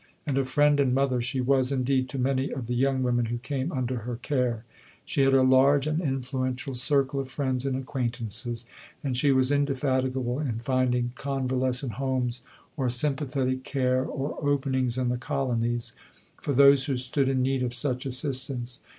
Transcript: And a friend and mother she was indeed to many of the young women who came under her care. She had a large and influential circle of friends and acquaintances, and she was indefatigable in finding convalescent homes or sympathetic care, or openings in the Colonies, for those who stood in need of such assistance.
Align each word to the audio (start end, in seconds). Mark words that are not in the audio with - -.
And 0.25 0.35
a 0.35 0.45
friend 0.45 0.79
and 0.79 0.95
mother 0.95 1.21
she 1.21 1.41
was 1.41 1.71
indeed 1.71 2.09
to 2.09 2.17
many 2.17 2.49
of 2.49 2.65
the 2.65 2.73
young 2.73 3.03
women 3.03 3.25
who 3.25 3.37
came 3.37 3.71
under 3.71 3.97
her 3.97 4.15
care. 4.15 4.65
She 5.05 5.21
had 5.21 5.35
a 5.35 5.43
large 5.43 5.85
and 5.85 6.01
influential 6.01 6.73
circle 6.73 7.19
of 7.19 7.29
friends 7.29 7.67
and 7.67 7.77
acquaintances, 7.77 8.65
and 9.03 9.15
she 9.15 9.31
was 9.31 9.51
indefatigable 9.51 10.39
in 10.39 10.57
finding 10.57 11.11
convalescent 11.13 11.91
homes 11.93 12.41
or 12.77 12.89
sympathetic 12.89 13.63
care, 13.63 14.03
or 14.03 14.43
openings 14.43 14.97
in 14.97 15.09
the 15.09 15.17
Colonies, 15.19 15.93
for 16.41 16.51
those 16.51 16.85
who 16.85 16.97
stood 16.97 17.29
in 17.29 17.43
need 17.43 17.61
of 17.61 17.71
such 17.71 18.07
assistance. 18.07 18.81